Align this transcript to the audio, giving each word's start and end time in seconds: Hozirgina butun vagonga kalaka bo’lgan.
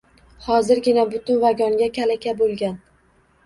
Hozirgina 0.45 1.03
butun 1.11 1.39
vagonga 1.45 1.93
kalaka 2.01 2.37
bo’lgan. 2.43 2.79